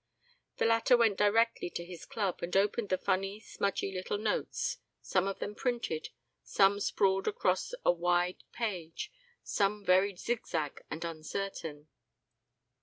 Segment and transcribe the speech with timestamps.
[0.57, 4.79] The latter went directly to his club, and opened the funny, smudgy little notes.
[4.99, 6.09] Some of them printed;
[6.41, 9.11] some sprawled across a wide page,
[9.43, 11.87] some very zig zag and uncertain.